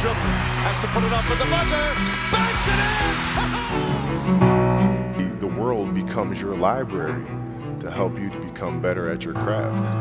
Markstrom 0.00 0.16
has 0.62 0.80
to 0.80 0.86
put 0.86 1.04
it 1.04 1.12
up 1.12 1.28
with 1.28 1.38
the 1.38 1.44
buzzer. 1.44 1.94
Banks 2.32 2.66
it 2.68 2.72
in! 5.20 5.40
the 5.40 5.46
world 5.60 5.92
becomes 5.92 6.40
your 6.40 6.54
library 6.54 7.26
to 7.80 7.90
help 7.90 8.18
you 8.18 8.30
to 8.30 8.38
become 8.40 8.80
better 8.80 9.10
at 9.10 9.26
your 9.26 9.34
craft. 9.34 9.98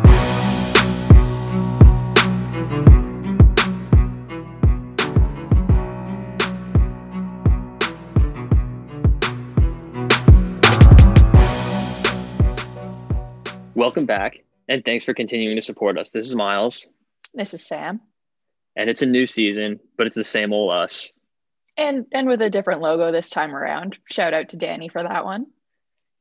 Welcome 13.75 14.05
back, 14.05 14.45
and 14.69 14.85
thanks 14.85 15.03
for 15.03 15.13
continuing 15.13 15.57
to 15.57 15.61
support 15.61 15.97
us. 15.97 16.11
This 16.11 16.25
is 16.25 16.35
Miles. 16.35 16.87
This 17.33 17.53
is 17.53 17.65
Sam. 17.65 17.99
And 18.79 18.89
it's 18.89 19.01
a 19.01 19.05
new 19.05 19.27
season, 19.27 19.77
but 19.97 20.07
it's 20.07 20.15
the 20.15 20.23
same 20.23 20.53
old 20.53 20.71
us. 20.71 21.11
And 21.75 22.05
and 22.13 22.29
with 22.29 22.41
a 22.41 22.49
different 22.49 22.79
logo 22.79 23.11
this 23.11 23.29
time 23.29 23.53
around. 23.53 23.97
Shout 24.09 24.33
out 24.33 24.49
to 24.49 24.57
Danny 24.57 24.87
for 24.87 25.03
that 25.03 25.25
one. 25.25 25.47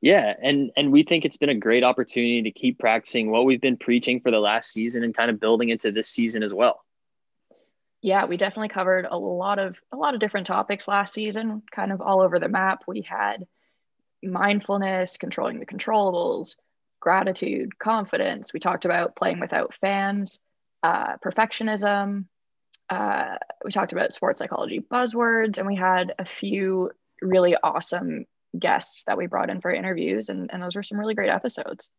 Yeah, 0.01 0.33
and 0.43 0.69
and 0.75 0.91
we 0.91 1.03
think 1.03 1.23
it's 1.23 1.37
been 1.37 1.47
a 1.47 1.55
great 1.55 1.85
opportunity 1.85 2.43
to 2.43 2.51
keep 2.51 2.77
practicing 2.77 3.31
what 3.31 3.45
we've 3.45 3.61
been 3.61 3.77
preaching 3.77 4.19
for 4.19 4.29
the 4.29 4.39
last 4.39 4.73
season 4.73 5.05
and 5.05 5.15
kind 5.15 5.31
of 5.31 5.39
building 5.39 5.69
into 5.69 5.93
this 5.93 6.09
season 6.09 6.43
as 6.43 6.53
well. 6.53 6.83
Yeah, 8.01 8.25
we 8.25 8.35
definitely 8.35 8.69
covered 8.69 9.07
a 9.09 9.17
lot 9.17 9.57
of 9.57 9.79
a 9.93 9.95
lot 9.95 10.13
of 10.13 10.19
different 10.19 10.47
topics 10.47 10.89
last 10.89 11.13
season, 11.13 11.63
kind 11.71 11.93
of 11.93 12.01
all 12.01 12.21
over 12.21 12.39
the 12.39 12.49
map. 12.49 12.83
We 12.87 13.01
had 13.01 13.47
mindfulness, 14.21 15.15
controlling 15.15 15.61
the 15.61 15.65
controllables, 15.65 16.57
gratitude, 16.99 17.79
confidence. 17.79 18.53
We 18.53 18.59
talked 18.59 18.83
about 18.83 19.15
playing 19.15 19.39
without 19.39 19.73
fans, 19.75 20.41
uh, 20.83 21.15
perfectionism. 21.23 22.25
Uh, 22.89 23.37
we 23.63 23.71
talked 23.71 23.91
about 23.91 24.13
sports 24.13 24.39
psychology 24.39 24.79
buzzwords, 24.79 25.57
and 25.57 25.67
we 25.67 25.75
had 25.75 26.13
a 26.17 26.25
few 26.25 26.91
really 27.21 27.55
awesome 27.61 28.25
guests 28.57 29.03
that 29.03 29.17
we 29.17 29.27
brought 29.27 29.49
in 29.49 29.61
for 29.61 29.71
interviews, 29.71 30.29
and, 30.29 30.49
and 30.51 30.61
those 30.63 30.75
were 30.75 30.83
some 30.83 30.99
really 30.99 31.13
great 31.13 31.29
episodes. 31.29 31.89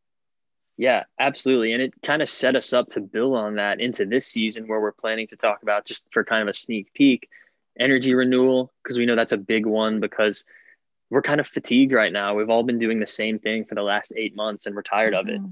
Yeah, 0.76 1.04
absolutely. 1.18 1.74
And 1.74 1.82
it 1.82 1.92
kind 2.02 2.22
of 2.22 2.28
set 2.28 2.56
us 2.56 2.72
up 2.72 2.88
to 2.90 3.00
build 3.00 3.36
on 3.36 3.56
that 3.56 3.80
into 3.80 4.06
this 4.06 4.26
season 4.26 4.66
where 4.66 4.80
we're 4.80 4.92
planning 4.92 5.26
to 5.26 5.36
talk 5.36 5.62
about 5.62 5.84
just 5.84 6.06
for 6.10 6.24
kind 6.24 6.40
of 6.40 6.48
a 6.48 6.54
sneak 6.54 6.92
peek 6.94 7.28
energy 7.78 8.14
renewal, 8.14 8.72
because 8.82 8.98
we 8.98 9.04
know 9.04 9.14
that's 9.14 9.32
a 9.32 9.36
big 9.36 9.66
one 9.66 10.00
because 10.00 10.46
we're 11.10 11.22
kind 11.22 11.38
of 11.38 11.46
fatigued 11.46 11.92
right 11.92 12.12
now. 12.12 12.34
We've 12.34 12.48
all 12.48 12.62
been 12.62 12.78
doing 12.78 12.98
the 12.98 13.06
same 13.06 13.38
thing 13.38 13.66
for 13.66 13.74
the 13.74 13.82
last 13.82 14.12
eight 14.16 14.34
months 14.34 14.66
and 14.66 14.74
we're 14.74 14.82
tired 14.82 15.14
of 15.14 15.28
it. 15.28 15.40
Mm-hmm. 15.40 15.50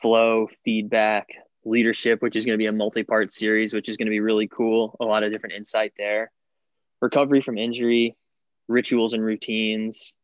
Flow, 0.00 0.48
feedback, 0.64 1.30
leadership, 1.64 2.22
which 2.22 2.36
is 2.36 2.44
going 2.44 2.54
to 2.54 2.62
be 2.62 2.66
a 2.66 2.72
multi 2.72 3.02
part 3.02 3.32
series, 3.32 3.74
which 3.74 3.88
is 3.88 3.96
going 3.96 4.06
to 4.06 4.10
be 4.10 4.20
really 4.20 4.48
cool. 4.48 4.96
A 5.00 5.04
lot 5.04 5.22
of 5.22 5.32
different 5.32 5.54
insight 5.54 5.92
there. 5.96 6.30
Recovery 7.00 7.40
from 7.40 7.58
injury, 7.58 8.16
rituals 8.68 9.12
and 9.12 9.24
routines. 9.24 10.14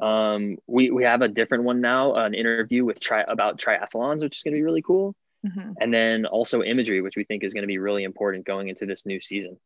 Um, 0.00 0.58
we, 0.66 0.90
we 0.90 1.04
have 1.04 1.22
a 1.22 1.28
different 1.28 1.64
one 1.64 1.80
now, 1.80 2.14
an 2.14 2.34
interview 2.34 2.84
with 2.84 3.00
tri- 3.00 3.24
about 3.26 3.58
triathlons, 3.58 4.22
which 4.22 4.38
is 4.38 4.42
going 4.42 4.54
to 4.54 4.58
be 4.58 4.64
really 4.64 4.82
cool. 4.82 5.14
Mm-hmm. 5.44 5.72
And 5.80 5.92
then 5.92 6.26
also 6.26 6.62
imagery, 6.62 7.00
which 7.00 7.16
we 7.16 7.24
think 7.24 7.42
is 7.42 7.54
going 7.54 7.62
to 7.62 7.68
be 7.68 7.78
really 7.78 8.04
important 8.04 8.46
going 8.46 8.68
into 8.68 8.86
this 8.86 9.06
new 9.06 9.20
season. 9.20 9.58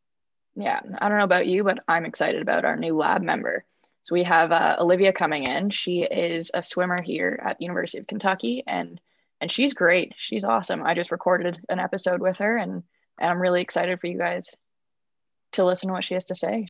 Yeah, 0.56 0.80
I 0.98 1.08
don't 1.08 1.18
know 1.18 1.24
about 1.24 1.46
you, 1.46 1.64
but 1.64 1.80
I'm 1.88 2.06
excited 2.06 2.40
about 2.40 2.64
our 2.64 2.76
new 2.76 2.96
lab 2.96 3.22
member. 3.22 3.64
So 4.04 4.14
we 4.14 4.22
have 4.22 4.52
uh, 4.52 4.76
Olivia 4.78 5.12
coming 5.12 5.44
in. 5.44 5.70
She 5.70 6.02
is 6.02 6.50
a 6.54 6.62
swimmer 6.62 7.02
here 7.02 7.40
at 7.44 7.58
the 7.58 7.64
University 7.64 7.98
of 7.98 8.06
Kentucky, 8.06 8.62
and 8.66 9.00
and 9.44 9.52
she's 9.52 9.74
great. 9.74 10.14
She's 10.16 10.42
awesome. 10.42 10.82
I 10.82 10.94
just 10.94 11.12
recorded 11.12 11.58
an 11.68 11.78
episode 11.78 12.22
with 12.22 12.38
her, 12.38 12.56
and 12.56 12.82
and 13.18 13.30
I'm 13.30 13.38
really 13.38 13.60
excited 13.60 14.00
for 14.00 14.06
you 14.06 14.16
guys 14.16 14.56
to 15.52 15.66
listen 15.66 15.88
to 15.88 15.92
what 15.92 16.02
she 16.02 16.14
has 16.14 16.24
to 16.26 16.34
say. 16.34 16.68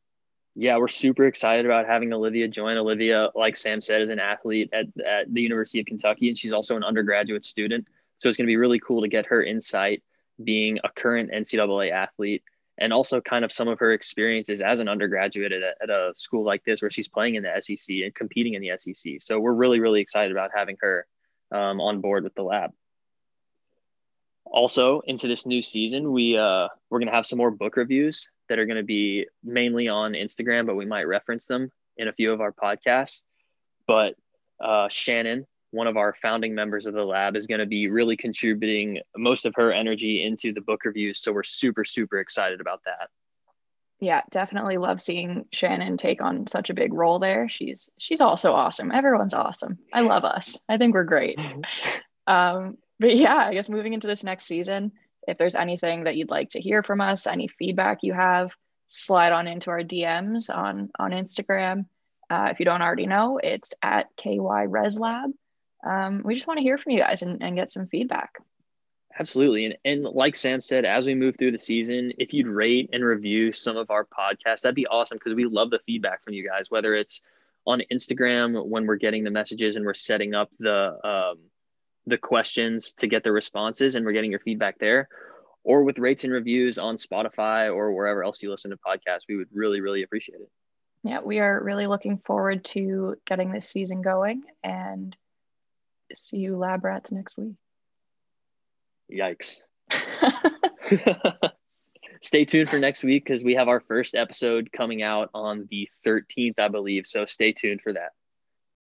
Yeah, 0.57 0.79
we're 0.79 0.89
super 0.89 1.25
excited 1.25 1.67
about 1.67 1.87
having 1.87 2.13
Olivia 2.13 2.49
join. 2.49 2.77
Olivia, 2.77 3.31
like 3.37 3.55
Sam 3.55 3.81
said, 3.81 4.03
is 4.03 4.11
an 4.11 4.19
athlete 4.19 4.71
at, 4.73 4.87
at 5.07 5.33
the 5.33 5.41
University 5.41 5.79
of 5.79 5.87
Kentucky, 5.87 6.27
and 6.27 6.37
she's 6.37 6.53
also 6.53 6.75
an 6.77 6.83
undergraduate 6.83 7.45
student. 7.45 7.87
So 8.19 8.29
it's 8.29 8.37
going 8.37 8.47
to 8.47 8.51
be 8.51 8.57
really 8.57 8.81
cool 8.81 9.03
to 9.03 9.09
get 9.09 9.27
her 9.27 9.41
insight 9.41 10.03
being 10.43 10.81
a 10.83 10.89
current 10.89 11.31
NCAA 11.31 11.93
athlete 11.93 12.43
and 12.79 12.93
also 12.93 13.21
kind 13.21 13.45
of 13.45 13.53
some 13.53 13.69
of 13.69 13.79
her 13.79 13.93
experiences 13.93 14.61
as 14.61 14.81
an 14.81 14.89
undergraduate 14.89 15.53
at 15.53 15.63
a, 15.63 15.75
at 15.81 15.91
a, 15.91 16.13
school 16.17 16.45
like 16.45 16.65
this 16.65 16.83
where 16.83 16.91
she's 16.91 17.09
playing 17.09 17.37
in 17.37 17.45
the 17.45 17.61
SEC 17.61 17.99
and 18.03 18.13
competing 18.17 18.55
in 18.55 18.63
the 18.63 18.73
SEC. 18.77 19.15
So 19.21 19.39
we're 19.39 19.53
really, 19.53 19.79
really 19.79 20.01
excited 20.01 20.33
about 20.33 20.51
having 20.53 20.77
her 20.81 21.07
um, 21.55 21.81
on 21.81 22.01
board 22.01 22.25
with 22.25 22.35
the 22.35 22.43
lab. 22.43 22.73
Also, 24.45 25.01
into 25.07 25.27
this 25.27 25.47
new 25.47 25.63
season, 25.63 26.13
we 26.13 26.37
uh, 26.37 26.69
we're 26.91 26.99
going 26.99 27.09
to 27.09 27.15
have 27.15 27.27
some 27.27 27.39
more 27.39 27.51
book 27.51 27.77
reviews 27.77 28.31
that 28.49 28.59
are 28.59 28.67
going 28.67 28.77
to 28.77 28.83
be 28.83 29.27
mainly 29.43 29.89
on 29.89 30.13
Instagram, 30.13 30.67
but 30.67 30.75
we 30.75 30.85
might 30.85 31.05
reference 31.05 31.47
them 31.47 31.71
in 31.97 32.09
a 32.09 32.13
few 32.13 32.33
of 32.33 32.41
our 32.41 32.53
podcasts. 32.53 33.23
But 33.87 34.15
uh, 34.61 34.89
Shannon, 34.89 35.47
one 35.71 35.87
of 35.87 35.97
our 35.97 36.15
founding 36.21 36.55
members 36.55 36.87
of 36.87 36.95
the 36.95 37.05
lab, 37.05 37.37
is 37.37 37.47
going 37.47 37.61
to 37.61 37.67
be 37.67 37.89
really 37.89 38.17
contributing 38.17 39.01
most 39.17 39.47
of 39.47 39.55
her 39.57 39.73
energy 39.73 40.23
into 40.23 40.53
the 40.53 40.61
book 40.61 40.85
reviews. 40.85 41.21
So 41.21 41.33
we're 41.33 41.43
super, 41.43 41.85
super 41.85 42.19
excited 42.19 42.61
about 42.61 42.83
that. 42.85 43.09
Yeah, 44.01 44.23
definitely 44.31 44.77
love 44.77 45.01
seeing 45.01 45.47
Shannon 45.53 45.97
take 45.97 46.23
on 46.23 46.47
such 46.47 46.71
a 46.71 46.75
big 46.75 46.93
role 46.93 47.19
there. 47.19 47.49
She's 47.49 47.91
she's 47.99 48.21
also 48.21 48.53
awesome. 48.53 48.93
Everyone's 48.93 49.35
awesome. 49.35 49.79
I 49.93 50.03
love 50.03 50.25
us. 50.25 50.59
I 50.69 50.77
think 50.77 50.95
we're 50.95 51.05
great. 51.05 51.39
um, 52.27 52.77
but 52.99 53.17
yeah, 53.17 53.37
I 53.37 53.55
guess 53.55 53.69
moving 53.69 53.95
into 53.95 54.07
this 54.07 54.25
next 54.25 54.45
season, 54.47 54.93
if 55.27 55.39
there's 55.39 55.57
anything 55.57 56.05
that 56.05 56.17
you'd 56.17 56.31
like 56.31 56.51
to 56.51 56.61
hear 56.61 56.83
from 56.83 57.01
us, 57.01 57.27
any 57.27 57.49
feedback 57.49 57.99
you 58.03 58.13
have, 58.13 58.53
slide 58.89 59.33
on 59.33 59.47
into 59.47 59.71
our 59.71 59.81
DMs 59.81 60.55
on 60.55 60.91
on 60.99 61.13
Instagram. 61.13 61.87
Uh, 62.31 62.49
if 62.51 62.59
you 62.59 62.65
don't 62.65 62.83
already 62.83 63.07
know, 63.07 63.39
it's 63.43 63.75
at 63.83 64.09
KY 64.17 64.67
Reslab 64.67 65.33
um, 65.85 66.23
we 66.25 66.35
just 66.35 66.47
want 66.47 66.59
to 66.59 66.63
hear 66.63 66.79
from 66.79 66.93
you 66.93 66.99
guys 66.99 67.23
and, 67.23 67.43
and 67.43 67.57
get 67.57 67.71
some 67.71 67.87
feedback. 67.87 68.39
Absolutely. 69.19 69.67
And, 69.67 69.77
and 69.85 70.03
like 70.03 70.35
Sam 70.35 70.61
said, 70.61 70.85
as 70.85 71.07
we 71.07 71.15
move 71.15 71.37
through 71.39 71.53
the 71.53 71.59
season, 71.59 72.13
if 72.19 72.33
you'd 72.33 72.49
rate 72.49 72.91
and 72.93 73.05
review 73.05 73.53
some 73.53 73.77
of 73.77 73.91
our 73.91 74.05
podcasts, 74.05 74.63
that'd 74.63 74.75
be 74.75 74.89
awesome 74.89 75.19
because 75.19 75.35
we 75.35 75.45
love 75.45 75.71
the 75.71 75.79
feedback 75.87 76.25
from 76.25 76.35
you 76.35 76.47
guys, 76.47 76.71
whether 76.71 76.95
it's 76.95 77.23
on 77.65 77.81
Instagram 77.93 78.67
when 78.67 78.87
we're 78.87 78.97
getting 78.97 79.23
the 79.23 79.31
messages 79.31 79.77
and 79.77 79.87
we're 79.87 79.95
setting 79.95 80.35
up 80.35 80.51
the 80.59 80.99
um, 81.07 81.39
the 82.07 82.19
questions 82.19 82.93
to 82.93 83.07
get 83.07 83.25
the 83.25 83.33
responses 83.33 83.95
and 83.95 84.05
we're 84.05 84.13
getting 84.13 84.31
your 84.31 84.41
feedback 84.41 84.79
there, 84.79 85.09
or 85.63 85.85
with 85.85 85.99
rates 85.99 86.25
and 86.25 86.33
reviews 86.33 86.77
on 86.77 86.97
Spotify 86.97 87.75
or 87.75 87.93
wherever 87.93 88.23
else 88.23 88.43
you 88.43 88.51
listen 88.51 88.73
to 88.73 88.77
podcasts. 88.77 89.23
We 89.29 89.37
would 89.37 89.49
really, 89.53 89.81
really 89.81 90.03
appreciate 90.03 90.41
it. 90.41 90.51
Yeah, 91.05 91.21
we 91.21 91.39
are 91.39 91.63
really 91.63 91.87
looking 91.87 92.19
forward 92.19 92.65
to 92.67 93.17
getting 93.27 93.53
this 93.53 93.69
season 93.69 94.03
going 94.03 94.43
and 94.63 95.17
see 96.13 96.39
you 96.39 96.57
lab 96.57 96.85
rats 96.85 97.13
next 97.13 97.39
week. 97.39 97.55
Yikes. 99.15 99.63
stay 102.23 102.45
tuned 102.45 102.69
for 102.69 102.79
next 102.79 103.05
week 103.05 103.25
because 103.25 103.45
we 103.45 103.55
have 103.55 103.69
our 103.69 103.81
first 103.81 104.15
episode 104.15 104.71
coming 104.73 105.03
out 105.03 105.31
on 105.35 105.69
the 105.71 105.89
13th, 106.07 106.59
I 106.59 106.69
believe. 106.69 107.07
So 107.07 107.27
stay 107.27 107.53
tuned 107.53 107.83
for 107.83 107.93
that. 107.93 108.13